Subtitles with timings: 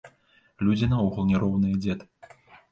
[0.69, 1.99] Людзі наогул не роўныя, дзед.